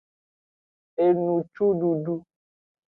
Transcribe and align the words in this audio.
Enusududu. 1.05 2.15